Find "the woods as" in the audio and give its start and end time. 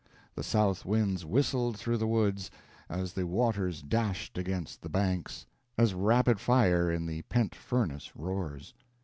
1.99-3.13